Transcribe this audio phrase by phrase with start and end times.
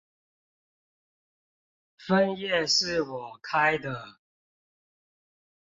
[1.95, 4.17] 分頁是我開的